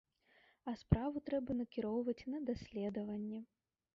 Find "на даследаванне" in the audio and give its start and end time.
2.35-3.39